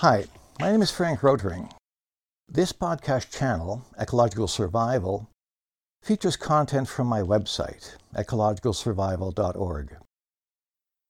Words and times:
Hi, 0.00 0.24
my 0.58 0.72
name 0.72 0.80
is 0.80 0.90
Frank 0.90 1.20
Rotering. 1.20 1.70
This 2.48 2.72
podcast 2.72 3.36
channel, 3.36 3.84
Ecological 4.00 4.48
Survival, 4.48 5.28
features 6.02 6.36
content 6.36 6.88
from 6.88 7.06
my 7.06 7.20
website, 7.20 7.96
ecologicalsurvival.org. 8.16 9.96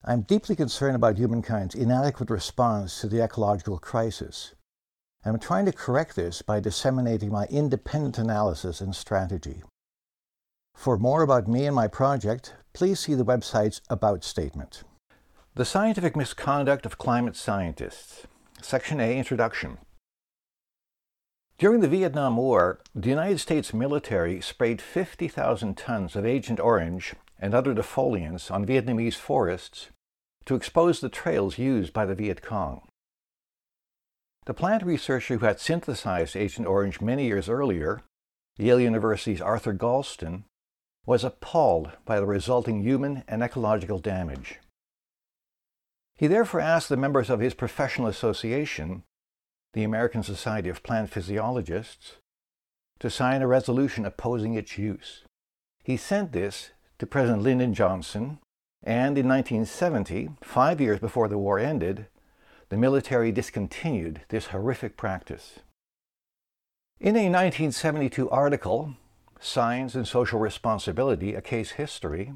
I'm 0.04 0.22
deeply 0.22 0.56
concerned 0.56 0.96
about 0.96 1.18
humankind's 1.18 1.76
inadequate 1.76 2.30
response 2.30 3.00
to 3.00 3.06
the 3.06 3.22
ecological 3.22 3.78
crisis, 3.78 4.54
I'm 5.24 5.38
trying 5.38 5.66
to 5.66 5.72
correct 5.72 6.16
this 6.16 6.42
by 6.42 6.58
disseminating 6.58 7.30
my 7.30 7.44
independent 7.46 8.18
analysis 8.18 8.80
and 8.80 8.96
strategy. 8.96 9.62
For 10.74 10.98
more 10.98 11.22
about 11.22 11.46
me 11.46 11.64
and 11.64 11.76
my 11.76 11.86
project, 11.86 12.54
please 12.72 12.98
see 12.98 13.14
the 13.14 13.24
website's 13.24 13.82
About 13.88 14.24
statement. 14.24 14.82
The 15.54 15.64
Scientific 15.64 16.16
Misconduct 16.16 16.84
of 16.84 16.98
Climate 16.98 17.36
Scientists. 17.36 18.26
Section 18.62 19.00
A 19.00 19.18
Introduction. 19.18 19.78
During 21.58 21.80
the 21.80 21.88
Vietnam 21.88 22.36
War, 22.36 22.80
the 22.94 23.10
United 23.10 23.38
States 23.38 23.74
military 23.74 24.40
sprayed 24.40 24.80
50,000 24.80 25.76
tons 25.76 26.16
of 26.16 26.24
Agent 26.24 26.58
Orange 26.58 27.14
and 27.38 27.54
other 27.54 27.74
defoliants 27.74 28.50
on 28.50 28.64
Vietnamese 28.64 29.16
forests 29.16 29.88
to 30.46 30.54
expose 30.54 31.00
the 31.00 31.08
trails 31.08 31.58
used 31.58 31.92
by 31.92 32.06
the 32.06 32.14
Viet 32.14 32.42
Cong. 32.42 32.88
The 34.46 34.54
plant 34.54 34.82
researcher 34.82 35.36
who 35.36 35.44
had 35.44 35.60
synthesized 35.60 36.34
Agent 36.34 36.66
Orange 36.66 37.00
many 37.00 37.26
years 37.26 37.48
earlier, 37.48 38.02
Yale 38.56 38.80
University's 38.80 39.42
Arthur 39.42 39.74
Galston, 39.74 40.44
was 41.06 41.24
appalled 41.24 41.92
by 42.04 42.20
the 42.20 42.26
resulting 42.26 42.82
human 42.82 43.24
and 43.28 43.42
ecological 43.42 43.98
damage. 43.98 44.58
He 46.20 46.26
therefore 46.26 46.60
asked 46.60 46.90
the 46.90 46.98
members 46.98 47.30
of 47.30 47.40
his 47.40 47.54
professional 47.54 48.06
association, 48.06 49.04
the 49.72 49.84
American 49.84 50.22
Society 50.22 50.68
of 50.68 50.82
Plant 50.82 51.08
Physiologists, 51.08 52.16
to 52.98 53.08
sign 53.08 53.40
a 53.40 53.46
resolution 53.46 54.04
opposing 54.04 54.52
its 54.52 54.76
use. 54.76 55.22
He 55.82 55.96
sent 55.96 56.32
this 56.32 56.72
to 56.98 57.06
President 57.06 57.42
Lyndon 57.42 57.72
Johnson, 57.72 58.38
and 58.82 59.16
in 59.16 59.26
1970, 59.26 60.28
five 60.42 60.78
years 60.78 61.00
before 61.00 61.26
the 61.26 61.38
war 61.38 61.58
ended, 61.58 62.08
the 62.68 62.76
military 62.76 63.32
discontinued 63.32 64.20
this 64.28 64.48
horrific 64.48 64.98
practice. 64.98 65.60
In 67.00 67.16
a 67.16 67.30
1972 67.30 68.28
article, 68.28 68.94
Science 69.40 69.94
and 69.94 70.06
Social 70.06 70.38
Responsibility, 70.38 71.34
A 71.34 71.40
Case 71.40 71.70
History, 71.70 72.34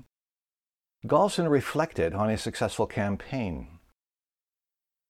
Galston 1.06 1.50
reflected 1.50 2.14
on 2.14 2.30
his 2.30 2.40
successful 2.40 2.86
campaign. 2.86 3.73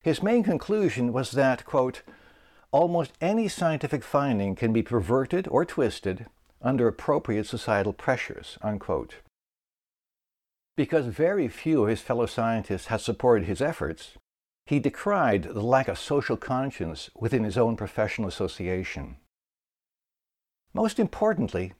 His 0.04 0.22
main 0.22 0.42
conclusion 0.42 1.14
was 1.14 1.30
that, 1.30 1.64
quote, 1.64 2.02
almost 2.70 3.12
any 3.22 3.48
scientific 3.48 4.04
finding 4.04 4.54
can 4.54 4.70
be 4.70 4.82
perverted 4.82 5.48
or 5.48 5.64
twisted 5.64 6.26
under 6.60 6.86
appropriate 6.86 7.46
societal 7.46 7.94
pressures, 7.94 8.58
unquote. 8.60 9.16
Because 10.76 11.06
very 11.06 11.48
few 11.48 11.84
of 11.84 11.88
his 11.88 12.02
fellow 12.02 12.26
scientists 12.26 12.88
had 12.88 13.00
supported 13.00 13.46
his 13.46 13.62
efforts, 13.62 14.18
he 14.66 14.78
decried 14.78 15.44
the 15.44 15.62
lack 15.62 15.88
of 15.88 15.98
social 15.98 16.36
conscience 16.36 17.08
within 17.14 17.42
his 17.42 17.56
own 17.56 17.74
professional 17.74 18.28
association. 18.28 19.16
Most 20.74 20.98
importantly, 20.98 21.72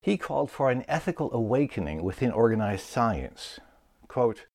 he 0.00 0.16
called 0.16 0.50
for 0.50 0.68
an 0.72 0.84
ethical 0.88 1.32
awakening 1.32 2.02
within 2.02 2.32
organized 2.32 2.86
science. 2.86 3.60
Quote, 4.08 4.46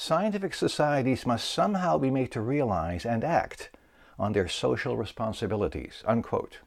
Scientific 0.00 0.54
societies 0.54 1.26
must 1.26 1.50
somehow 1.50 1.98
be 1.98 2.08
made 2.08 2.30
to 2.30 2.40
realize 2.40 3.04
and 3.04 3.24
act 3.24 3.70
on 4.16 4.32
their 4.32 4.46
social 4.46 4.96
responsibilities. 4.96 6.04
Unquote. 6.06 6.60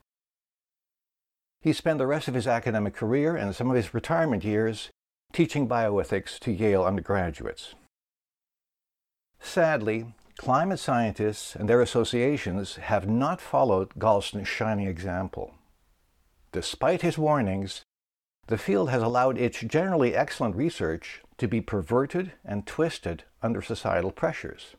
He 1.61 1.71
spent 1.71 1.97
the 1.97 2.07
rest 2.07 2.27
of 2.27 2.33
his 2.33 2.45
academic 2.45 2.93
career 2.93 3.37
and 3.37 3.55
some 3.55 3.69
of 3.69 3.77
his 3.77 3.93
retirement 3.93 4.43
years 4.43 4.89
teaching 5.31 5.65
bioethics 5.65 6.39
to 6.39 6.51
Yale 6.51 6.83
undergraduates. 6.83 7.73
Sadly, 9.39 10.13
climate 10.37 10.79
scientists 10.79 11.55
and 11.55 11.69
their 11.69 11.81
associations 11.81 12.75
have 12.75 13.07
not 13.07 13.39
followed 13.39 13.97
Galston's 13.97 14.49
shining 14.49 14.87
example. 14.87 15.53
Despite 16.51 17.01
his 17.01 17.17
warnings, 17.17 17.83
the 18.47 18.57
field 18.57 18.89
has 18.89 19.01
allowed 19.01 19.37
its 19.37 19.59
generally 19.61 20.15
excellent 20.15 20.55
research 20.55 21.21
to 21.37 21.47
be 21.47 21.61
perverted 21.61 22.33
and 22.43 22.67
twisted 22.67 23.23
under 23.41 23.61
societal 23.61 24.11
pressures, 24.11 24.75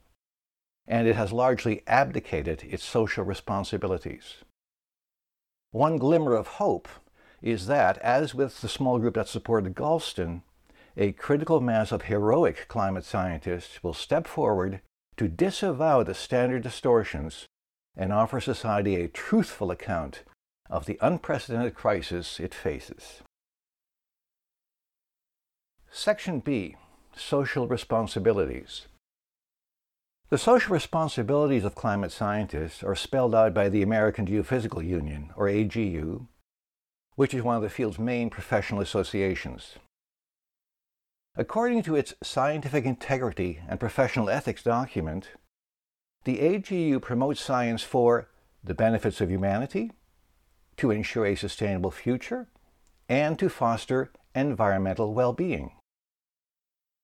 and 0.87 1.07
it 1.07 1.17
has 1.17 1.33
largely 1.33 1.83
abdicated 1.87 2.65
its 2.65 2.85
social 2.85 3.25
responsibilities. 3.25 4.37
One 5.71 5.97
glimmer 5.97 6.35
of 6.35 6.47
hope 6.47 6.89
is 7.41 7.67
that, 7.67 7.99
as 7.99 8.35
with 8.35 8.61
the 8.61 8.69
small 8.69 8.99
group 8.99 9.15
that 9.15 9.29
supported 9.29 9.75
Galston, 9.75 10.43
a 10.97 11.13
critical 11.13 11.61
mass 11.61 11.91
of 11.91 12.03
heroic 12.03 12.69
climate 12.69 13.05
scientists 13.05 13.83
will 13.83 13.95
step 13.95 14.27
forward 14.27 14.81
to 15.17 15.29
disavow 15.29 16.03
the 16.03 16.15
standard 16.15 16.63
distortions 16.63 17.47
and 17.97 18.13
offer 18.13 18.41
society 18.41 18.97
a 18.97 19.09
truthful 19.09 19.71
account 19.71 20.23
of 20.71 20.87
the 20.87 20.99
unprecedented 21.01 21.75
crisis 21.75 22.39
it 22.39 22.55
faces. 22.55 23.23
Section 25.95 26.41
B 26.41 26.77
Social 27.15 27.69
Responsibilities. 27.69 28.87
The 30.31 30.39
social 30.39 30.73
responsibilities 30.73 31.65
of 31.65 31.75
climate 31.75 32.11
scientists 32.11 32.83
are 32.83 32.95
spelled 32.95 33.35
out 33.35 33.53
by 33.53 33.69
the 33.69 33.83
American 33.83 34.27
Geophysical 34.27 34.83
Union, 34.83 35.35
or 35.37 35.49
AGU, 35.49 36.29
which 37.17 37.35
is 37.35 37.43
one 37.43 37.57
of 37.57 37.63
the 37.63 37.69
field's 37.69 37.99
main 37.99 38.31
professional 38.31 38.81
associations. 38.81 39.75
According 41.37 41.83
to 41.83 41.95
its 41.95 42.15
Scientific 42.23 42.87
Integrity 42.87 43.61
and 43.69 43.79
Professional 43.79 44.31
Ethics 44.31 44.63
document, 44.63 45.33
the 46.25 46.39
AGU 46.39 47.03
promotes 47.03 47.43
science 47.43 47.83
for 47.83 48.31
the 48.65 48.75
benefits 48.75 49.21
of 49.21 49.31
humanity, 49.31 49.93
to 50.79 50.91
ensure 50.91 51.27
a 51.27 51.35
sustainable 51.35 51.91
future, 51.91 52.49
and 53.11 53.39
to 53.39 53.51
foster 53.51 54.11
environmental 54.35 55.13
well 55.13 55.35
being. 55.35 55.73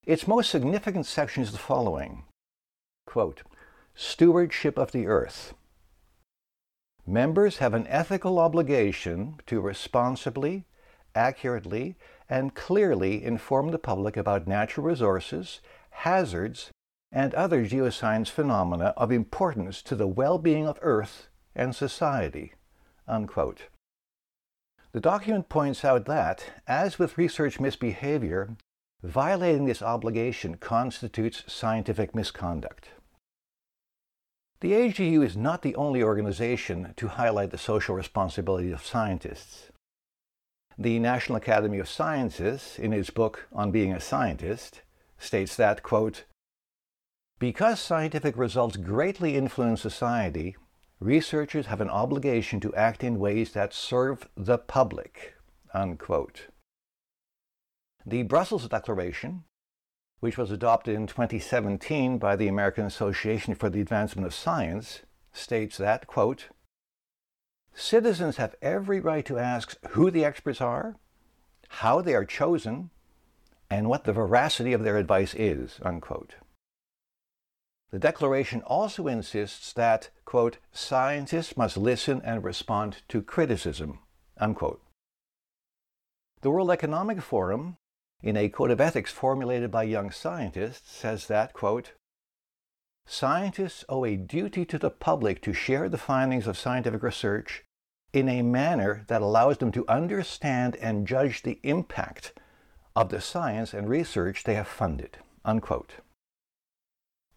Its 0.09 0.27
most 0.27 0.49
significant 0.49 1.05
section 1.05 1.43
is 1.43 1.53
the 1.53 1.59
following 1.59 2.25
Quote, 3.07 3.43
Stewardship 3.95 4.79
of 4.79 4.91
the 4.91 5.07
Earth. 5.07 5.53
Members 7.07 7.59
have 7.59 7.75
an 7.75 7.87
ethical 7.89 8.39
obligation 8.39 9.35
to 9.47 9.61
responsibly, 9.61 10.65
accurately, 11.15 11.99
and 12.27 12.55
clearly 12.55 13.23
inform 13.23 13.69
the 13.69 13.79
public 13.79 14.17
about 14.17 14.47
natural 14.47 14.87
resources, 14.87 15.61
hazards, 15.91 16.71
and 17.13 17.35
other 17.35 17.67
geoscience 17.67 18.31
phenomena 18.31 18.95
of 18.97 19.13
importance 19.13 19.83
to 19.83 19.95
the 19.95 20.09
well 20.09 20.39
being 20.39 20.67
of 20.67 20.79
Earth 20.81 21.29
and 21.55 21.77
society. 21.77 22.55
Unquote. 23.07 23.65
The 24.93 25.01
document 25.01 25.51
points 25.51 25.85
out 25.85 26.07
that, 26.07 26.47
as 26.67 26.99
with 26.99 27.19
research 27.19 27.61
misbehavior, 27.61 28.57
Violating 29.03 29.67
this 29.67 29.83
obligation 29.83 30.57
constitutes 30.57 31.45
scientific 31.47 32.15
misconduct. 32.15 32.91
The 34.61 34.73
AGU 34.73 35.25
is 35.25 35.37
not 35.37 35.63
the 35.63 35.77
only 35.77 36.03
organization 36.03 36.95
to 36.97 37.09
highlight 37.09 37.53
the 37.53 37.59
social 37.59 37.95
responsibility 37.95 38.73
of 38.73 38.85
scientists. 38.85 39.71
The 40.77 40.99
National 40.99 41.37
Academy 41.37 41.79
of 41.79 41.89
Sciences, 41.89 42.77
in 42.77 42.93
its 42.93 43.11
book 43.11 43.47
on 43.53 43.71
being 43.71 43.93
a 43.93 44.01
scientist, 44.01 44.83
states 45.17 45.55
that, 45.57 45.85
quote, 45.85 46.25
because 47.39 47.79
scientific 47.79 48.37
results 48.37 48.77
greatly 48.77 49.37
influence 49.37 49.81
society, 49.81 50.57
researchers 50.99 51.67
have 51.67 51.81
an 51.81 51.89
obligation 51.89 52.59
to 52.59 52.75
act 52.75 53.05
in 53.05 53.21
ways 53.21 53.53
that 53.53 53.73
serve 53.73 54.29
the 54.37 54.59
public. 54.59 55.37
Unquote. 55.73 56.49
The 58.07 58.23
Brussels 58.23 58.67
Declaration, 58.69 59.45
which 60.21 60.39
was 60.39 60.51
adopted 60.51 60.95
in 60.95 61.07
2017 61.07 62.19
by 62.19 62.37
the 62.37 62.49
American 62.49 62.87
Association 62.87 63.55
for 63.55 63.69
the 63.69 63.81
Advancement 63.81 64.27
of 64.27 64.35
Science, 64.35 65.03
states 65.33 65.77
that, 65.77 66.07
quote, 66.07 66.49
Citizens 67.75 68.39
have 68.39 68.57
every 68.63 68.99
right 68.99 69.25
to 69.27 69.39
ask 69.39 69.77
who 69.91 70.11
the 70.11 70.25
experts 70.25 70.61
are, 70.61 70.97
how 71.69 72.01
they 72.01 72.15
are 72.15 72.25
chosen, 72.25 72.91
and 73.71 73.89
what 73.89 74.05
the 74.05 74.13
veracity 74.13 74.73
of 74.73 74.83
their 74.83 74.97
advice 74.97 75.35
is, 75.35 75.79
unquote. 75.83 76.35
The 77.91 77.99
Declaration 77.99 78.63
also 78.63 79.07
insists 79.07 79.73
that, 79.75 80.11
quote, 80.25 80.59
scientists 80.73 81.57
must 81.57 81.77
listen 81.77 82.21
and 82.25 82.43
respond 82.43 83.03
to 83.09 83.23
criticism, 83.23 84.01
unquote. 84.39 84.83
The 86.41 86.51
World 86.51 86.71
Economic 86.71 87.21
Forum 87.21 87.77
in 88.23 88.37
a 88.37 88.49
code 88.49 88.71
of 88.71 88.81
ethics 88.81 89.13
formulated 89.13 89.71
by 89.71 89.83
young 89.83 90.11
scientists 90.11 90.91
says 90.93 91.27
that, 91.27 91.53
quote, 91.53 91.93
scientists 93.07 93.85
owe 93.89 94.05
a 94.05 94.17
duty 94.17 94.65
to 94.65 94.79
the 94.79 94.91
public 94.91 95.41
to 95.43 95.53
share 95.53 95.89
the 95.89 95.99
findings 95.99 96.47
of 96.47 96.59
scientific 96.59 97.03
research 97.03 97.65
in 98.13 98.29
a 98.29 98.43
manner 98.43 99.05
that 99.09 99.23
allows 99.23 99.59
them 99.59 99.71
to 99.73 99.89
understand 99.89 100.77
and 100.77 101.07
judge 101.07 101.43
the 101.43 101.61
impact 101.63 102.33
of 102.97 103.11
the 103.11 103.21
science 103.21 103.73
and 103.73 103.89
research 103.89 104.45
they 104.45 104.55
have 104.55 104.69
funded. 104.69 105.19
Unquote. 105.45 105.95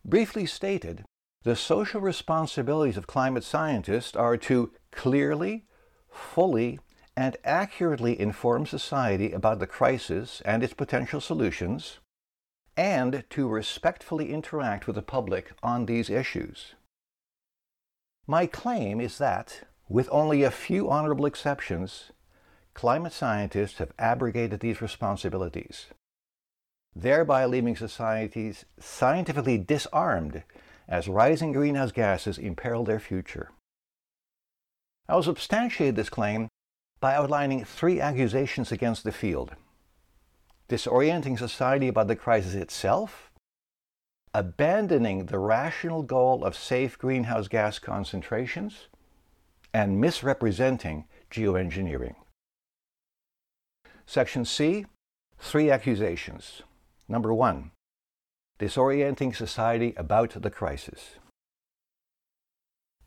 Briefly 0.04 0.46
stated, 0.46 1.06
the 1.44 1.56
social 1.56 2.02
responsibilities 2.02 2.98
of 2.98 3.08
climate 3.08 3.44
scientists 3.44 4.16
are 4.16 4.38
to 4.38 4.72
clearly, 4.92 5.66
fully, 6.10 6.80
and 7.16 7.38
accurately 7.44 8.20
inform 8.20 8.66
society 8.66 9.32
about 9.32 9.60
the 9.60 9.68
crisis 9.68 10.42
and 10.46 10.64
its 10.64 10.74
potential 10.74 11.20
solutions, 11.20 12.00
and 12.78 13.24
to 13.30 13.48
respectfully 13.48 14.32
interact 14.32 14.88
with 14.88 14.96
the 14.96 15.02
public 15.02 15.52
on 15.62 15.86
these 15.86 16.10
issues. 16.10 16.74
My 18.28 18.46
claim 18.46 19.02
is 19.02 19.18
that, 19.18 19.68
with 19.90 20.08
only 20.12 20.44
a 20.44 20.52
few 20.52 20.90
honorable 20.90 21.26
exceptions, 21.26 22.12
climate 22.74 23.12
scientists 23.12 23.80
have 23.80 23.92
abrogated 24.00 24.62
these 24.62 24.82
responsibilities, 24.82 25.88
thereby 26.96 27.44
leaving 27.46 27.76
societies 27.76 28.64
scientifically 28.80 29.58
disarmed 29.58 30.44
as 30.88 31.10
rising 31.10 31.52
greenhouse 31.52 31.92
gases 31.92 32.38
imperil 32.38 32.86
their 32.86 33.00
future. 33.00 33.52
I 35.10 35.16
will 35.16 35.24
substantiate 35.24 35.96
this 35.96 36.10
claim 36.10 36.48
by 37.02 37.16
outlining 37.16 37.66
three 37.66 38.00
accusations 38.00 38.72
against 38.72 39.04
the 39.04 39.12
field 39.12 39.56
disorienting 40.70 41.38
society 41.38 41.90
about 41.90 42.08
the 42.08 42.16
crisis 42.16 42.54
itself, 42.54 43.30
abandoning 44.34 45.26
the 45.26 45.38
rational 45.38 46.02
goal 46.02 46.46
of 46.46 46.56
safe 46.56 46.98
greenhouse 46.98 47.50
gas 47.50 47.78
concentrations, 47.78 48.88
and 49.74 50.00
misrepresenting 50.00 51.04
geoengineering. 51.30 52.16
Section 54.06 54.46
C 54.46 54.86
Three 55.44 55.72
accusations. 55.72 56.62
Number 57.10 57.34
one, 57.34 57.72
disorienting 58.60 59.36
society 59.36 59.94
about 59.98 60.40
the 60.42 60.52
crisis. 60.52 61.16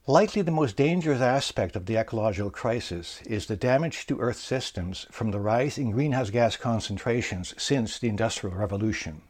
Likely 0.07 0.43
the 0.43 0.51
most 0.51 0.77
dangerous 0.77 1.23
aspect 1.23 1.77
of 1.77 1.87
the 1.87 1.97
ecological 1.97 2.51
crisis 2.51 3.23
is 3.23 3.47
the 3.47 3.57
damage 3.57 4.05
to 4.07 4.21
Earth 4.21 4.37
systems 4.37 5.07
from 5.11 5.31
the 5.31 5.41
rise 5.41 5.79
in 5.79 5.93
greenhouse 5.93 6.29
gas 6.29 6.59
concentrations 6.59 7.55
since 7.57 7.99
the 7.99 8.11
Industrial 8.11 8.55
Revolution. 8.55 9.23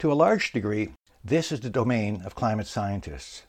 To 0.00 0.12
a 0.12 0.20
large 0.20 0.52
degree, 0.52 0.92
this 1.24 1.50
is 1.50 1.60
the 1.60 1.70
domain 1.70 2.20
of 2.26 2.34
climate 2.34 2.66
scientists, 2.66 3.44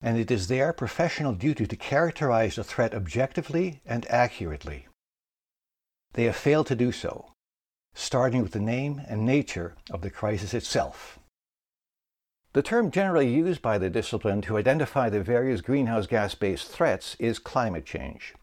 and 0.00 0.16
it 0.16 0.30
is 0.30 0.48
their 0.48 0.72
professional 0.72 1.34
duty 1.34 1.66
to 1.66 1.76
characterize 1.76 2.56
the 2.56 2.64
threat 2.64 2.94
objectively 2.94 3.82
and 3.84 4.06
accurately. 4.08 4.86
They 6.14 6.24
have 6.24 6.36
failed 6.36 6.68
to 6.68 6.74
do 6.74 6.90
so, 6.90 7.32
starting 7.92 8.42
with 8.42 8.52
the 8.52 8.60
name 8.60 9.02
and 9.06 9.26
nature 9.26 9.74
of 9.90 10.00
the 10.00 10.10
crisis 10.10 10.54
itself. 10.54 11.18
The 12.54 12.62
term 12.62 12.90
generally 12.90 13.32
used 13.32 13.62
by 13.62 13.78
the 13.78 13.88
discipline 13.88 14.42
to 14.42 14.58
identify 14.58 15.08
the 15.08 15.22
various 15.22 15.62
greenhouse 15.62 16.06
gas 16.06 16.34
based 16.34 16.68
threats 16.68 17.16
is 17.18 17.38
climate 17.38 17.86
change, 17.86 18.34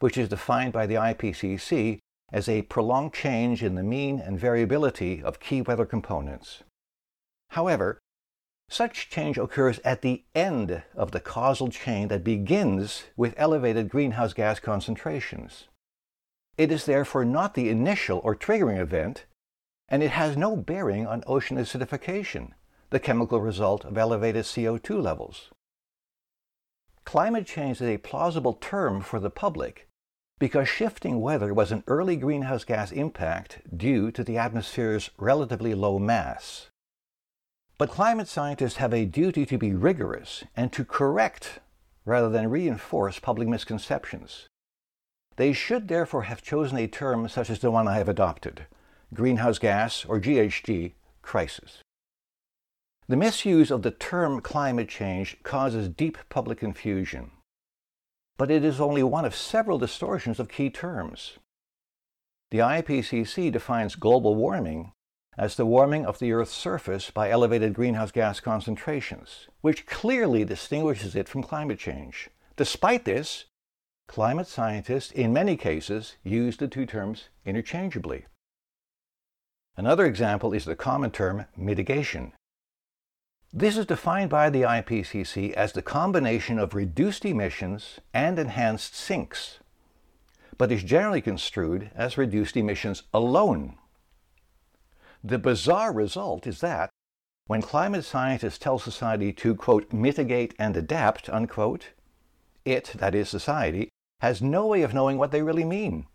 which 0.00 0.18
is 0.18 0.28
defined 0.28 0.72
by 0.72 0.86
the 0.86 0.96
IPCC 0.96 2.00
as 2.32 2.48
a 2.48 2.62
prolonged 2.62 3.14
change 3.14 3.62
in 3.62 3.76
the 3.76 3.84
mean 3.84 4.18
and 4.18 4.40
variability 4.40 5.22
of 5.22 5.38
key 5.38 5.62
weather 5.62 5.86
components. 5.86 6.64
However, 7.50 8.00
such 8.68 9.08
change 9.08 9.38
occurs 9.38 9.78
at 9.84 10.02
the 10.02 10.24
end 10.34 10.82
of 10.94 11.12
the 11.12 11.20
causal 11.20 11.68
chain 11.68 12.08
that 12.08 12.24
begins 12.24 13.04
with 13.16 13.34
elevated 13.36 13.88
greenhouse 13.88 14.32
gas 14.32 14.58
concentrations. 14.58 15.68
It 16.56 16.72
is 16.72 16.86
therefore 16.86 17.24
not 17.24 17.54
the 17.54 17.68
initial 17.68 18.20
or 18.24 18.34
triggering 18.34 18.80
event, 18.80 19.26
and 19.88 20.02
it 20.02 20.10
has 20.10 20.36
no 20.36 20.56
bearing 20.56 21.06
on 21.06 21.22
ocean 21.28 21.56
acidification 21.56 22.52
the 22.90 23.00
chemical 23.00 23.40
result 23.40 23.84
of 23.84 23.98
elevated 23.98 24.44
CO2 24.44 25.02
levels. 25.02 25.50
Climate 27.04 27.46
change 27.46 27.80
is 27.80 27.88
a 27.88 27.98
plausible 27.98 28.54
term 28.54 29.00
for 29.00 29.20
the 29.20 29.30
public 29.30 29.88
because 30.38 30.68
shifting 30.68 31.20
weather 31.20 31.52
was 31.52 31.72
an 31.72 31.82
early 31.86 32.16
greenhouse 32.16 32.64
gas 32.64 32.92
impact 32.92 33.60
due 33.76 34.10
to 34.10 34.22
the 34.22 34.38
atmosphere's 34.38 35.10
relatively 35.18 35.74
low 35.74 35.98
mass. 35.98 36.68
But 37.76 37.90
climate 37.90 38.28
scientists 38.28 38.76
have 38.76 38.92
a 38.92 39.04
duty 39.04 39.46
to 39.46 39.58
be 39.58 39.74
rigorous 39.74 40.44
and 40.56 40.72
to 40.72 40.84
correct 40.84 41.60
rather 42.04 42.28
than 42.28 42.50
reinforce 42.50 43.18
public 43.18 43.48
misconceptions. 43.48 44.48
They 45.36 45.52
should 45.52 45.88
therefore 45.88 46.22
have 46.22 46.42
chosen 46.42 46.78
a 46.78 46.88
term 46.88 47.28
such 47.28 47.50
as 47.50 47.60
the 47.60 47.70
one 47.70 47.86
I 47.86 47.98
have 47.98 48.08
adopted 48.08 48.66
greenhouse 49.14 49.58
gas 49.58 50.04
or 50.04 50.20
GHG 50.20 50.92
crisis. 51.22 51.78
The 53.08 53.16
misuse 53.16 53.70
of 53.70 53.80
the 53.80 53.90
term 53.90 54.42
climate 54.42 54.90
change 54.90 55.42
causes 55.42 55.88
deep 55.88 56.18
public 56.28 56.58
confusion, 56.58 57.30
but 58.36 58.50
it 58.50 58.62
is 58.62 58.82
only 58.82 59.02
one 59.02 59.24
of 59.24 59.34
several 59.34 59.78
distortions 59.78 60.38
of 60.38 60.50
key 60.50 60.68
terms. 60.68 61.38
The 62.50 62.58
IPCC 62.58 63.50
defines 63.50 63.94
global 63.94 64.34
warming 64.34 64.92
as 65.38 65.56
the 65.56 65.64
warming 65.64 66.04
of 66.04 66.18
the 66.18 66.32
Earth's 66.32 66.52
surface 66.52 67.10
by 67.10 67.30
elevated 67.30 67.72
greenhouse 67.72 68.10
gas 68.10 68.40
concentrations, 68.40 69.48
which 69.62 69.86
clearly 69.86 70.44
distinguishes 70.44 71.16
it 71.16 71.30
from 71.30 71.42
climate 71.42 71.78
change. 71.78 72.28
Despite 72.56 73.06
this, 73.06 73.46
climate 74.06 74.48
scientists 74.48 75.12
in 75.12 75.32
many 75.32 75.56
cases 75.56 76.16
use 76.24 76.58
the 76.58 76.68
two 76.68 76.84
terms 76.84 77.30
interchangeably. 77.46 78.26
Another 79.78 80.04
example 80.04 80.52
is 80.52 80.66
the 80.66 80.76
common 80.76 81.10
term 81.10 81.46
mitigation, 81.56 82.32
this 83.52 83.78
is 83.78 83.86
defined 83.86 84.28
by 84.28 84.50
the 84.50 84.62
IPCC 84.62 85.52
as 85.52 85.72
the 85.72 85.82
combination 85.82 86.58
of 86.58 86.74
reduced 86.74 87.24
emissions 87.24 87.98
and 88.12 88.38
enhanced 88.38 88.94
sinks, 88.94 89.58
but 90.58 90.70
is 90.70 90.82
generally 90.82 91.22
construed 91.22 91.90
as 91.94 92.18
reduced 92.18 92.56
emissions 92.56 93.04
alone. 93.14 93.78
The 95.24 95.38
bizarre 95.38 95.92
result 95.92 96.46
is 96.46 96.60
that 96.60 96.90
when 97.46 97.62
climate 97.62 98.04
scientists 98.04 98.58
tell 98.58 98.78
society 98.78 99.32
to, 99.32 99.54
quote, 99.54 99.90
mitigate 99.92 100.54
and 100.58 100.76
adapt, 100.76 101.30
unquote, 101.30 101.88
it, 102.66 102.92
that 102.96 103.14
is 103.14 103.30
society, 103.30 103.88
has 104.20 104.42
no 104.42 104.66
way 104.66 104.82
of 104.82 104.92
knowing 104.92 105.16
what 105.16 105.30
they 105.30 105.42
really 105.42 105.64
mean, 105.64 106.06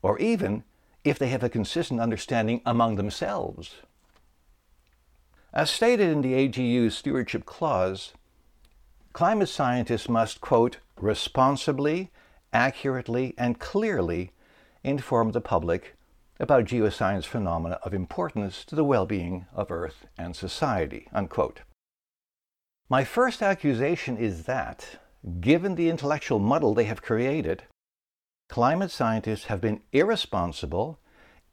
or 0.00 0.16
even 0.20 0.62
if 1.02 1.18
they 1.18 1.28
have 1.28 1.42
a 1.42 1.48
consistent 1.48 2.00
understanding 2.00 2.60
among 2.64 2.94
themselves. 2.94 3.74
As 5.52 5.70
stated 5.70 6.10
in 6.10 6.20
the 6.20 6.34
AGU's 6.34 6.94
Stewardship 6.96 7.46
Clause, 7.46 8.12
climate 9.14 9.48
scientists 9.48 10.08
must, 10.08 10.42
quote, 10.42 10.78
responsibly, 11.00 12.10
accurately, 12.52 13.34
and 13.38 13.58
clearly 13.58 14.32
inform 14.84 15.32
the 15.32 15.40
public 15.40 15.96
about 16.38 16.66
geoscience 16.66 17.24
phenomena 17.24 17.80
of 17.82 17.94
importance 17.94 18.62
to 18.66 18.74
the 18.74 18.84
well 18.84 19.06
being 19.06 19.46
of 19.54 19.70
Earth 19.70 20.06
and 20.18 20.36
society. 20.36 21.08
Unquote. 21.14 21.62
My 22.90 23.02
first 23.02 23.42
accusation 23.42 24.18
is 24.18 24.44
that, 24.44 24.98
given 25.40 25.76
the 25.76 25.88
intellectual 25.88 26.38
muddle 26.38 26.74
they 26.74 26.84
have 26.84 27.00
created, 27.00 27.64
climate 28.50 28.90
scientists 28.90 29.44
have 29.46 29.62
been 29.62 29.80
irresponsible, 29.92 30.98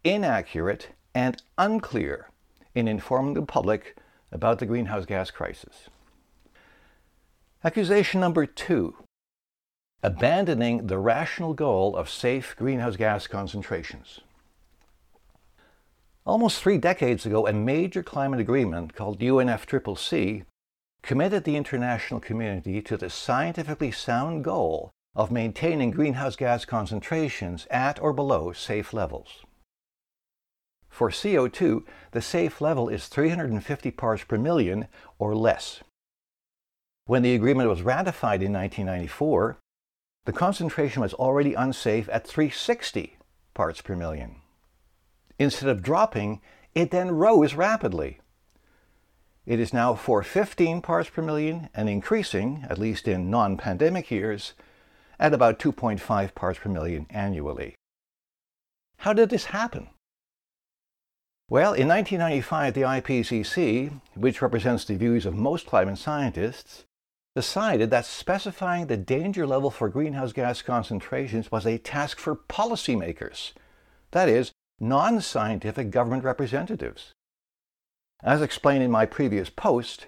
inaccurate, 0.04 0.90
and 1.14 1.42
unclear 1.58 2.30
in 2.76 2.88
informing 2.88 3.34
the 3.34 3.42
public 3.42 3.98
about 4.32 4.60
the 4.60 4.66
greenhouse 4.66 5.06
gas 5.06 5.32
crisis. 5.32 5.90
Accusation 7.64 8.22
number 8.22 8.46
two 8.46 8.96
abandoning 10.04 10.86
the 10.86 11.00
rational 11.00 11.56
goal 11.56 11.96
of 11.96 12.08
safe 12.08 12.56
greenhouse 12.58 12.96
gas 12.96 13.26
concentrations. 13.26 14.20
Almost 16.28 16.62
three 16.62 16.78
decades 16.78 17.26
ago, 17.26 17.48
a 17.48 17.54
major 17.54 18.04
climate 18.04 18.40
agreement 18.40 18.94
called 18.94 19.20
UNFCCC 19.20 20.46
committed 21.02 21.44
the 21.44 21.56
international 21.56 22.20
community 22.20 22.84
to 22.84 22.98
the 22.98 23.10
scientifically 23.10 23.92
sound 23.92 24.44
goal 24.44 24.92
of 25.16 25.32
maintaining 25.32 25.90
greenhouse 25.90 26.36
gas 26.36 26.66
concentrations 26.66 27.66
at 27.72 28.00
or 28.00 28.14
below 28.14 28.52
safe 28.52 28.94
levels. 28.94 29.44
For 30.96 31.10
CO2, 31.10 31.84
the 32.12 32.22
safe 32.22 32.62
level 32.62 32.88
is 32.88 33.08
350 33.08 33.92
parts 33.92 34.24
per 34.24 34.38
million 34.38 34.88
or 35.20 35.36
less. 35.36 35.84
When 37.06 37.22
the 37.22 37.36
agreement 37.36 37.68
was 37.68 37.82
ratified 37.82 38.42
in 38.42 38.54
1994, 38.54 39.58
the 40.24 40.32
concentration 40.32 41.02
was 41.02 41.14
already 41.14 41.54
unsafe 41.54 42.08
at 42.08 42.26
360 42.26 43.18
parts 43.54 43.82
per 43.82 43.98
million. 43.98 44.38
Instead 45.38 45.68
of 45.68 45.84
dropping, 45.84 46.40
it 46.74 46.92
then 46.92 47.12
rose 47.12 47.56
rapidly. 47.56 48.22
It 49.46 49.60
is 49.60 49.74
now 49.74 49.96
415 49.96 50.82
parts 50.82 51.10
per 51.10 51.22
million 51.22 51.68
and 51.74 51.90
increasing, 51.90 52.66
at 52.70 52.78
least 52.78 53.06
in 53.06 53.30
non 53.30 53.58
pandemic 53.58 54.10
years, 54.10 54.54
at 55.20 55.34
about 55.34 55.60
2.5 55.60 56.34
parts 56.34 56.60
per 56.60 56.70
million 56.70 57.06
annually. 57.10 57.76
How 59.00 59.12
did 59.12 59.30
this 59.30 59.48
happen? 59.48 59.90
Well, 61.48 61.74
in 61.74 61.88
1995, 61.88 62.74
the 62.74 62.82
IPCC, 62.82 64.02
which 64.16 64.42
represents 64.42 64.84
the 64.84 64.96
views 64.96 65.28
of 65.28 65.36
most 65.36 65.68
climate 65.68 66.00
scientists, 66.00 66.86
decided 67.36 67.92
that 67.92 68.06
specifying 68.06 68.88
the 68.88 68.98
danger 68.98 69.46
level 69.46 69.70
for 69.70 69.88
greenhouse 69.88 70.34
gas 70.34 70.64
concentrations 70.64 71.52
was 71.52 71.68
a 71.68 71.78
task 71.78 72.18
for 72.18 72.36
policymakers, 72.36 73.52
that 74.10 74.28
is, 74.28 74.54
non 74.80 75.22
scientific 75.22 75.92
government 75.92 76.24
representatives. 76.24 77.14
As 78.24 78.42
explained 78.42 78.82
in 78.82 78.90
my 78.90 79.06
previous 79.06 79.52
post, 79.52 80.08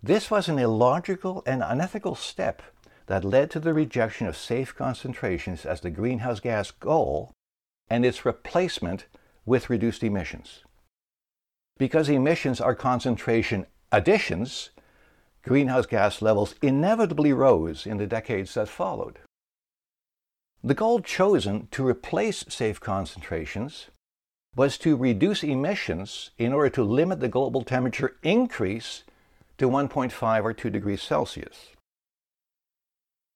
this 0.00 0.30
was 0.30 0.48
an 0.48 0.60
illogical 0.60 1.42
and 1.46 1.64
unethical 1.64 2.14
step 2.14 2.62
that 3.06 3.24
led 3.24 3.50
to 3.50 3.58
the 3.58 3.74
rejection 3.74 4.28
of 4.28 4.36
safe 4.36 4.72
concentrations 4.76 5.66
as 5.66 5.80
the 5.80 5.90
greenhouse 5.90 6.38
gas 6.38 6.70
goal 6.70 7.32
and 7.90 8.06
its 8.06 8.24
replacement 8.24 9.06
with 9.44 9.68
reduced 9.68 10.04
emissions. 10.04 10.62
Because 11.78 12.08
emissions 12.08 12.60
are 12.60 12.74
concentration 12.74 13.66
additions, 13.92 14.70
greenhouse 15.42 15.86
gas 15.86 16.22
levels 16.22 16.54
inevitably 16.62 17.32
rose 17.32 17.86
in 17.86 17.98
the 17.98 18.06
decades 18.06 18.54
that 18.54 18.68
followed. 18.68 19.18
The 20.64 20.74
goal 20.74 21.00
chosen 21.00 21.68
to 21.72 21.86
replace 21.86 22.44
safe 22.48 22.80
concentrations 22.80 23.86
was 24.56 24.78
to 24.78 24.96
reduce 24.96 25.44
emissions 25.44 26.30
in 26.38 26.52
order 26.52 26.70
to 26.70 26.82
limit 26.82 27.20
the 27.20 27.28
global 27.28 27.62
temperature 27.62 28.16
increase 28.22 29.04
to 29.58 29.68
1.5 29.68 30.44
or 30.44 30.52
2 30.52 30.70
degrees 30.70 31.02
Celsius. 31.02 31.68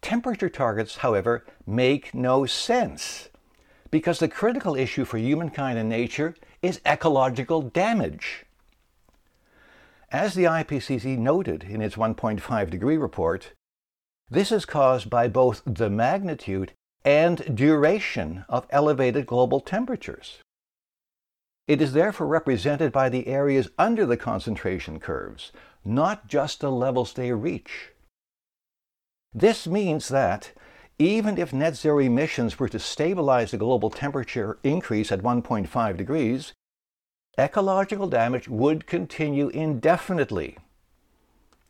Temperature 0.03 0.49
targets, 0.49 0.97
however, 0.97 1.45
make 1.67 2.15
no 2.15 2.47
sense 2.47 3.30
because 3.91 4.19
the 4.19 4.29
critical 4.29 4.77
issue 4.77 5.05
for 5.05 5.19
humankind 5.19 5.79
and 5.79 5.89
nature 5.89 6.35
is 6.63 6.81
ecological 6.87 7.63
damage. 7.63 8.45
As 10.13 10.35
the 10.35 10.45
IPCC 10.45 11.17
noted 11.19 11.65
in 11.65 11.81
its 11.81 11.97
1.5 11.97 12.71
degree 12.71 12.97
report, 12.97 13.53
this 14.29 14.53
is 14.53 14.65
caused 14.65 15.09
by 15.09 15.29
both 15.29 15.63
the 15.65 15.91
magnitude 15.91 16.73
and 17.05 17.57
duration 17.57 18.45
of 18.49 18.67
elevated 18.71 19.27
global 19.27 19.61
temperatures. 19.61 20.39
It 21.67 21.81
is 21.81 21.93
therefore 21.93 22.27
represented 22.27 22.93
by 22.93 23.09
the 23.09 23.29
areas 23.29 23.71
under 23.79 24.05
the 24.05 24.17
concentration 24.17 24.99
curves, 24.99 25.53
not 25.85 26.27
just 26.27 26.61
the 26.61 26.71
levels 26.71 27.13
they 27.13 27.33
reach. 27.33 27.93
This 29.33 29.67
means 29.67 30.09
that 30.09 30.53
even 31.01 31.39
if 31.39 31.51
net 31.51 31.75
zero 31.75 31.99
emissions 31.99 32.59
were 32.59 32.69
to 32.69 32.79
stabilize 32.79 33.51
the 33.51 33.57
global 33.57 33.89
temperature 33.89 34.59
increase 34.63 35.11
at 35.11 35.23
1.5 35.23 35.97
degrees, 35.97 36.53
ecological 37.39 38.07
damage 38.07 38.49
would 38.49 38.87
continue 38.87 39.49
indefinitely. 39.49 40.59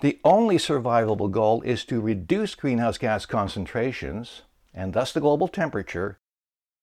The 0.01 0.19
only 0.25 0.57
survivable 0.57 1.31
goal 1.31 1.63
is 1.63 1.85
to 1.85 2.01
reduce 2.01 2.57
greenhouse 2.57 2.99
gas 2.99 3.25
concentrations, 3.25 4.43
and 4.75 4.95
thus 4.95 5.13
the 5.13 5.21
global 5.21 5.47
temperature, 5.47 6.19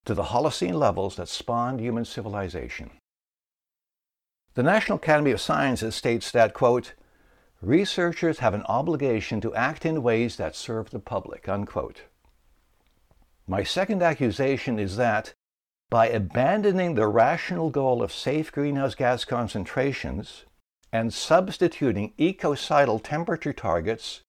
to 0.06 0.14
the 0.14 0.24
Holocene 0.24 0.72
levels 0.72 1.16
that 1.16 1.28
spawned 1.28 1.80
human 1.80 2.06
civilization. 2.06 2.92
The 4.54 4.62
National 4.62 4.96
Academy 4.96 5.32
of 5.32 5.40
Sciences 5.42 5.94
states 5.94 6.30
that, 6.30 6.54
quote, 6.54 6.94
researchers 7.60 8.38
have 8.38 8.54
an 8.54 8.62
obligation 8.62 9.42
to 9.42 9.54
act 9.54 9.84
in 9.84 10.02
ways 10.02 10.36
that 10.36 10.56
serve 10.56 10.88
the 10.88 10.98
public, 10.98 11.46
unquote. 11.46 12.04
My 13.50 13.64
second 13.64 14.02
accusation 14.02 14.78
is 14.78 14.98
that 14.98 15.32
by 15.88 16.08
abandoning 16.08 16.94
the 16.94 17.06
rational 17.06 17.70
goal 17.70 18.02
of 18.02 18.12
safe 18.12 18.52
greenhouse 18.52 18.94
gas 18.94 19.24
concentrations 19.24 20.44
and 20.92 21.14
substituting 21.14 22.12
ecocidal 22.18 22.98
temperature 22.98 23.54
targets, 23.54 24.20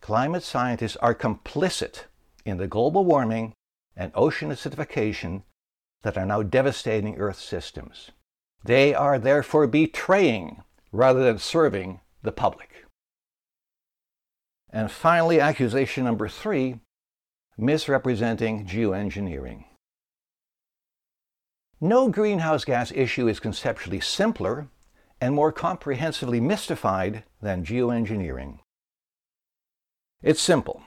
climate 0.00 0.42
scientists 0.42 0.96
are 0.96 1.14
complicit 1.14 2.04
in 2.46 2.56
the 2.56 2.66
global 2.66 3.04
warming 3.04 3.52
and 3.96 4.10
ocean 4.14 4.48
acidification 4.48 5.42
that 6.02 6.16
are 6.16 6.24
now 6.24 6.42
devastating 6.42 7.18
Earth 7.18 7.38
systems. 7.38 8.12
They 8.64 8.94
are 8.94 9.18
therefore 9.18 9.66
betraying 9.66 10.62
rather 10.90 11.22
than 11.22 11.38
serving 11.38 12.00
the 12.22 12.32
public. 12.32 12.86
And 14.70 14.90
finally, 14.90 15.38
accusation 15.38 16.04
number 16.04 16.28
three 16.28 16.80
misrepresenting 17.56 18.66
geoengineering. 18.66 19.64
No 21.80 22.08
greenhouse 22.08 22.64
gas 22.64 22.92
issue 22.92 23.28
is 23.28 23.40
conceptually 23.40 24.00
simpler 24.00 24.68
and 25.20 25.34
more 25.34 25.52
comprehensively 25.52 26.40
mystified 26.40 27.24
than 27.40 27.64
geoengineering. 27.64 28.58
It's 30.22 30.40
simple. 30.40 30.82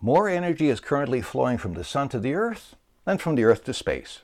More 0.00 0.28
energy 0.28 0.68
is 0.68 0.80
currently 0.80 1.22
flowing 1.22 1.58
from 1.58 1.74
the 1.74 1.84
sun 1.84 2.08
to 2.08 2.18
the 2.18 2.34
earth 2.34 2.74
than 3.04 3.18
from 3.18 3.36
the 3.36 3.44
earth 3.44 3.64
to 3.64 3.74
space. 3.74 4.20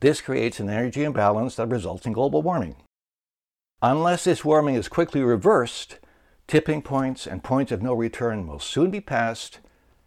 This 0.00 0.20
creates 0.20 0.58
an 0.58 0.68
energy 0.68 1.04
imbalance 1.04 1.56
that 1.56 1.68
results 1.68 2.04
in 2.04 2.12
global 2.12 2.42
warming. 2.42 2.76
Unless 3.80 4.24
this 4.24 4.44
warming 4.44 4.74
is 4.74 4.88
quickly 4.88 5.22
reversed, 5.22 5.98
tipping 6.46 6.82
points 6.82 7.26
and 7.26 7.44
points 7.44 7.70
of 7.70 7.82
no 7.82 7.94
return 7.94 8.46
will 8.46 8.58
soon 8.58 8.90
be 8.90 9.00
passed 9.00 9.60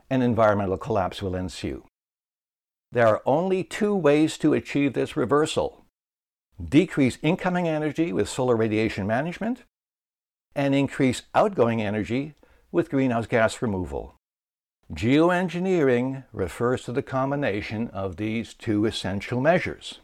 and 0.10 0.24
environmental 0.24 0.78
collapse 0.78 1.22
will 1.22 1.36
ensue. 1.36 1.84
There 2.92 3.08
are 3.08 3.22
only 3.26 3.64
two 3.64 3.96
ways 3.96 4.38
to 4.40 4.54
achieve 4.54 4.94
this 4.94 5.18
reversal 5.18 5.88
decrease 6.64 7.18
incoming 7.22 7.68
energy 7.68 8.12
with 8.12 8.30
solar 8.30 8.56
radiation 8.56 9.06
management, 9.06 9.64
and 10.56 10.74
increase 10.74 11.24
outgoing 11.36 11.82
energy 11.82 12.34
with 12.72 12.90
greenhouse 12.90 13.28
gas 13.28 13.62
removal. 13.62 14.16
Geoengineering 14.92 16.24
refers 16.32 16.84
to 16.84 16.92
the 16.92 17.04
combination 17.04 17.90
of 17.90 18.18
these 18.18 18.54
two 18.54 18.86
essential 18.86 19.42
measures. 19.42 20.00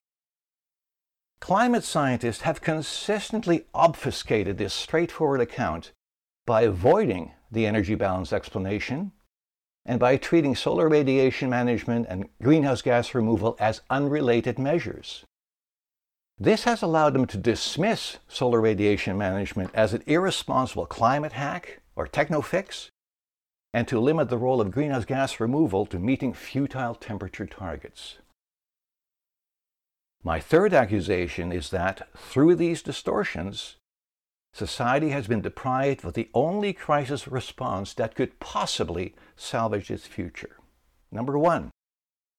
Climate 1.39 1.83
scientists 1.83 2.41
have 2.41 2.62
consistently 2.62 3.65
obfuscated 3.74 4.57
this 4.57 4.74
straightforward 4.74 5.41
account 5.41 5.91
by 6.45 6.62
avoiding 6.62 7.31
the 7.51 7.65
energy 7.65 7.95
balance 7.95 8.31
explanation 8.31 9.12
and 9.85 9.99
by 9.99 10.17
treating 10.17 10.55
solar 10.55 10.87
radiation 10.87 11.49
management 11.49 12.07
and 12.09 12.29
greenhouse 12.41 12.81
gas 12.81 13.13
removal 13.13 13.55
as 13.59 13.81
unrelated 13.89 14.57
measures. 14.57 15.25
This 16.37 16.63
has 16.63 16.81
allowed 16.81 17.13
them 17.13 17.27
to 17.27 17.37
dismiss 17.37 18.17
solar 18.27 18.59
radiation 18.59 19.17
management 19.17 19.69
as 19.73 19.93
an 19.93 20.03
irresponsible 20.07 20.85
climate 20.85 21.33
hack 21.33 21.81
or 21.95 22.07
techno 22.07 22.41
fix, 22.41 22.89
and 23.73 23.87
to 23.87 23.99
limit 23.99 24.29
the 24.29 24.37
role 24.37 24.61
of 24.61 24.71
greenhouse 24.71 25.05
gas 25.05 25.39
removal 25.39 25.85
to 25.87 25.99
meeting 25.99 26.33
futile 26.33 26.95
temperature 26.95 27.45
targets. 27.45 28.17
My 30.23 30.39
third 30.39 30.73
accusation 30.73 31.51
is 31.51 31.69
that 31.71 32.07
through 32.15 32.55
these 32.55 32.81
distortions, 32.81 33.75
society 34.53 35.10
has 35.10 35.27
been 35.27 35.41
deprived 35.41 36.05
of 36.05 36.13
the 36.13 36.29
only 36.33 36.74
crisis 36.74 37.27
response 37.27 37.93
that 37.95 38.15
could 38.15 38.39
possibly 38.39 39.15
salvage 39.36 39.89
its 39.89 40.05
future. 40.05 40.57
Number 41.12 41.38
one, 41.38 41.72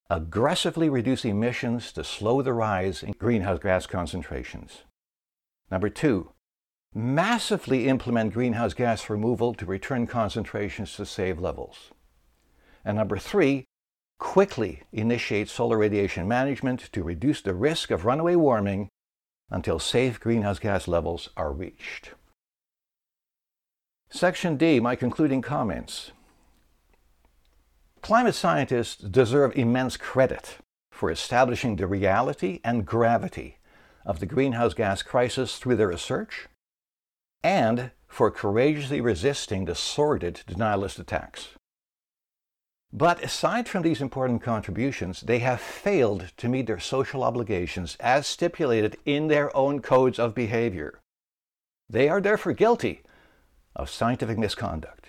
aggressively 0.09 0.89
reduce 0.89 1.25
emissions 1.25 1.93
to 1.93 2.05
slow 2.05 2.41
the 2.41 2.53
rise 2.53 3.03
in 3.03 3.13
greenhouse 3.13 3.59
gas 3.59 3.87
concentrations. 3.87 4.85
Number 5.71 5.89
two, 5.89 6.31
massively 6.95 7.89
implement 7.89 8.33
greenhouse 8.33 8.75
gas 8.75 9.11
removal 9.11 9.53
to 9.55 9.67
return 9.67 10.07
concentrations 10.07 10.95
to 10.97 11.07
safe 11.07 11.41
levels. 11.41 11.91
And 12.85 12.97
number 12.97 13.19
three, 13.19 13.65
quickly 14.19 14.83
initiate 14.93 15.49
solar 15.49 15.79
radiation 15.79 16.29
management 16.29 16.93
to 16.93 17.03
reduce 17.03 17.41
the 17.41 17.55
risk 17.55 17.91
of 17.91 18.05
runaway 18.05 18.37
warming 18.37 18.89
until 19.55 19.79
safe 19.79 20.19
greenhouse 20.19 20.59
gas 20.59 20.89
levels 20.89 21.31
are 21.37 21.53
reached. 21.53 22.11
Section 24.11 24.57
D, 24.57 24.81
my 24.81 24.97
concluding 24.97 25.43
comments. 25.43 26.11
Climate 28.03 28.35
scientists 28.35 28.97
deserve 28.97 29.57
immense 29.57 29.97
credit 29.97 30.59
for 30.91 31.09
establishing 31.09 31.77
the 31.77 31.87
reality 31.87 32.61
and 32.65 32.85
gravity 32.85 33.59
of 34.05 34.19
the 34.19 34.27
greenhouse 34.27 34.75
gas 34.75 35.03
crisis 35.03 35.59
through 35.59 35.77
their 35.77 35.89
research 35.89 36.49
and 37.45 37.93
for 38.09 38.33
courageously 38.33 39.01
resisting 39.01 39.67
the 39.67 39.75
sordid 39.77 40.43
denialist 40.49 40.99
attacks. 40.99 41.51
But 42.97 43.25
aside 43.25 43.69
from 43.69 43.83
these 43.83 44.01
important 44.01 44.41
contributions, 44.41 45.23
they 45.23 45.41
have 45.41 45.61
failed 45.61 46.31
to 46.37 46.49
meet 46.49 46.69
their 46.69 46.79
social 46.79 47.25
obligations 47.25 47.97
as 47.99 48.25
stipulated 48.25 48.97
in 49.05 49.27
their 49.27 49.55
own 49.57 49.81
codes 49.81 50.21
of 50.21 50.33
behavior. 50.33 51.01
They 51.91 52.09
are 52.09 52.21
therefore 52.21 52.53
guilty 52.53 53.03
of 53.75 53.91
scientific 53.91 54.39
misconduct. 54.39 55.09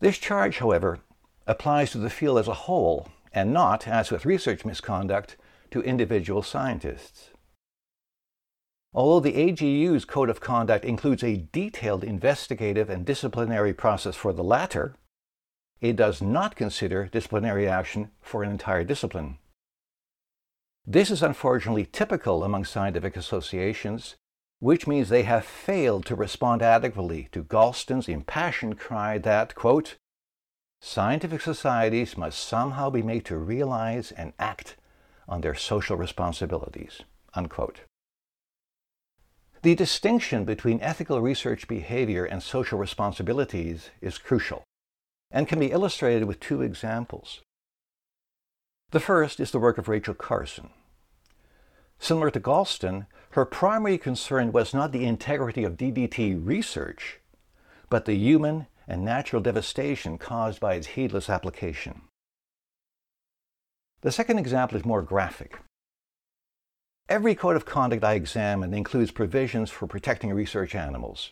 This 0.00 0.18
charge, 0.18 0.58
however, 0.58 0.98
applies 1.46 1.92
to 1.92 1.98
the 1.98 2.10
field 2.10 2.38
as 2.38 2.48
a 2.48 2.54
whole 2.54 3.06
and 3.32 3.52
not, 3.52 3.86
as 3.86 4.10
with 4.10 4.26
research 4.26 4.64
misconduct, 4.64 5.36
to 5.70 5.80
individual 5.82 6.42
scientists. 6.42 7.30
Although 8.92 9.20
the 9.20 9.36
AGU's 9.36 10.04
Code 10.04 10.28
of 10.28 10.40
Conduct 10.40 10.84
includes 10.84 11.22
a 11.22 11.46
detailed 11.52 12.02
investigative 12.02 12.90
and 12.90 13.06
disciplinary 13.06 13.72
process 13.72 14.16
for 14.16 14.32
the 14.32 14.42
latter, 14.42 14.96
it 15.80 15.96
does 15.96 16.20
not 16.20 16.56
consider 16.56 17.06
disciplinary 17.06 17.66
action 17.66 18.10
for 18.20 18.42
an 18.42 18.50
entire 18.50 18.84
discipline. 18.84 19.38
This 20.86 21.10
is 21.10 21.22
unfortunately 21.22 21.86
typical 21.86 22.44
among 22.44 22.64
scientific 22.64 23.16
associations, 23.16 24.16
which 24.58 24.86
means 24.86 25.08
they 25.08 25.22
have 25.22 25.44
failed 25.44 26.04
to 26.06 26.14
respond 26.14 26.62
adequately 26.62 27.28
to 27.32 27.44
Galston's 27.44 28.08
impassioned 28.08 28.78
cry 28.78 29.16
that, 29.18 29.54
quote, 29.54 29.96
scientific 30.82 31.40
societies 31.40 32.16
must 32.16 32.38
somehow 32.38 32.90
be 32.90 33.02
made 33.02 33.24
to 33.26 33.38
realize 33.38 34.12
and 34.12 34.32
act 34.38 34.76
on 35.28 35.40
their 35.40 35.54
social 35.54 35.96
responsibilities, 35.96 37.02
unquote. 37.34 37.82
The 39.62 39.74
distinction 39.74 40.44
between 40.44 40.80
ethical 40.80 41.20
research 41.20 41.68
behavior 41.68 42.24
and 42.24 42.42
social 42.42 42.78
responsibilities 42.78 43.90
is 44.00 44.18
crucial 44.18 44.64
and 45.30 45.48
can 45.48 45.58
be 45.58 45.70
illustrated 45.70 46.24
with 46.24 46.40
two 46.40 46.62
examples. 46.62 47.40
The 48.90 49.00
first 49.00 49.38
is 49.38 49.50
the 49.50 49.60
work 49.60 49.78
of 49.78 49.88
Rachel 49.88 50.14
Carson. 50.14 50.70
Similar 51.98 52.30
to 52.32 52.40
Galston, 52.40 53.06
her 53.32 53.44
primary 53.44 53.98
concern 53.98 54.50
was 54.50 54.74
not 54.74 54.90
the 54.90 55.04
integrity 55.04 55.64
of 55.64 55.76
DDT 55.76 56.44
research, 56.44 57.20
but 57.88 58.06
the 58.06 58.14
human 58.14 58.66
and 58.88 59.04
natural 59.04 59.40
devastation 59.40 60.18
caused 60.18 60.58
by 60.58 60.74
its 60.74 60.88
heedless 60.88 61.30
application. 61.30 62.02
The 64.00 64.10
second 64.10 64.38
example 64.38 64.78
is 64.78 64.84
more 64.84 65.02
graphic. 65.02 65.58
Every 67.08 67.34
code 67.34 67.54
of 67.54 67.66
conduct 67.66 68.02
I 68.02 68.14
examine 68.14 68.72
includes 68.72 69.10
provisions 69.10 69.70
for 69.70 69.86
protecting 69.86 70.32
research 70.32 70.74
animals. 70.74 71.30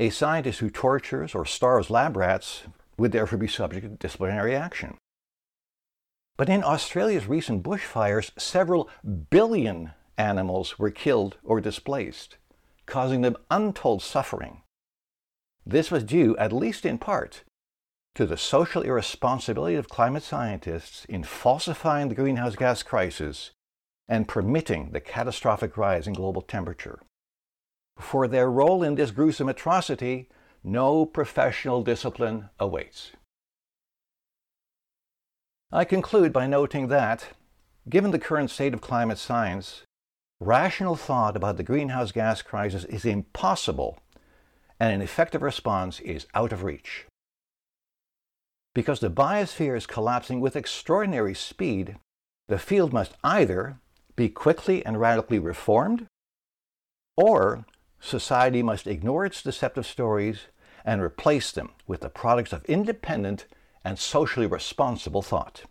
A 0.00 0.08
scientist 0.08 0.60
who 0.60 0.70
tortures 0.70 1.34
or 1.34 1.44
starves 1.44 1.90
lab 1.90 2.16
rats 2.16 2.62
would 2.96 3.12
therefore 3.12 3.36
be 3.36 3.46
subject 3.46 3.84
to 3.84 3.90
disciplinary 3.90 4.56
action. 4.56 4.96
But 6.38 6.48
in 6.48 6.64
Australia's 6.64 7.26
recent 7.26 7.62
bushfires, 7.62 8.30
several 8.38 8.88
billion 9.28 9.92
animals 10.16 10.78
were 10.78 10.90
killed 10.90 11.36
or 11.44 11.60
displaced, 11.60 12.38
causing 12.86 13.20
them 13.20 13.36
untold 13.50 14.00
suffering. 14.00 14.62
This 15.66 15.90
was 15.90 16.02
due, 16.02 16.34
at 16.38 16.50
least 16.50 16.86
in 16.86 16.96
part, 16.96 17.44
to 18.14 18.24
the 18.24 18.38
social 18.38 18.80
irresponsibility 18.80 19.76
of 19.76 19.90
climate 19.90 20.22
scientists 20.22 21.04
in 21.10 21.24
falsifying 21.24 22.08
the 22.08 22.14
greenhouse 22.14 22.56
gas 22.56 22.82
crisis 22.82 23.50
and 24.08 24.26
permitting 24.26 24.92
the 24.92 25.00
catastrophic 25.00 25.76
rise 25.76 26.06
in 26.06 26.14
global 26.14 26.40
temperature. 26.40 27.00
For 28.00 28.26
their 28.26 28.50
role 28.50 28.82
in 28.82 28.94
this 28.94 29.10
gruesome 29.10 29.48
atrocity, 29.48 30.28
no 30.64 31.06
professional 31.06 31.82
discipline 31.82 32.48
awaits. 32.58 33.12
I 35.70 35.84
conclude 35.84 36.32
by 36.32 36.46
noting 36.46 36.88
that, 36.88 37.28
given 37.88 38.10
the 38.10 38.18
current 38.18 38.50
state 38.50 38.74
of 38.74 38.80
climate 38.80 39.18
science, 39.18 39.82
rational 40.40 40.96
thought 40.96 41.36
about 41.36 41.56
the 41.56 41.62
greenhouse 41.62 42.10
gas 42.10 42.42
crisis 42.42 42.84
is 42.84 43.04
impossible 43.04 43.98
and 44.80 44.92
an 44.92 45.02
effective 45.02 45.42
response 45.42 46.00
is 46.00 46.26
out 46.34 46.52
of 46.52 46.64
reach. 46.64 47.06
Because 48.74 49.00
the 49.00 49.10
biosphere 49.10 49.76
is 49.76 49.86
collapsing 49.86 50.40
with 50.40 50.56
extraordinary 50.56 51.34
speed, 51.34 51.96
the 52.48 52.58
field 52.58 52.92
must 52.92 53.12
either 53.22 53.78
be 54.16 54.28
quickly 54.28 54.84
and 54.84 54.98
radically 54.98 55.38
reformed, 55.38 56.06
or 57.16 57.64
society 58.00 58.62
must 58.62 58.86
ignore 58.86 59.24
its 59.24 59.42
deceptive 59.42 59.86
stories 59.86 60.46
and 60.84 61.02
replace 61.02 61.52
them 61.52 61.70
with 61.86 62.00
the 62.00 62.08
products 62.08 62.52
of 62.52 62.64
independent 62.64 63.46
and 63.84 63.98
socially 63.98 64.46
responsible 64.46 65.22
thought. 65.22 65.64